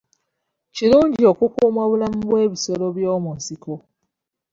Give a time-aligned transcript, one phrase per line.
[0.75, 3.75] Kirungi okukuuma obulamu bw'ebisolo by'omu nsiko.